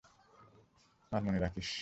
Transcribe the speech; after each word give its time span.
আর 1.11 1.21
মনে 1.25 1.39
রাখিস! 1.39 1.69